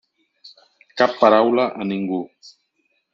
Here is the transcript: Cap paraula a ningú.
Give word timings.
Cap 1.01 1.13
paraula 1.19 1.67
a 1.83 1.87
ningú. 1.91 2.23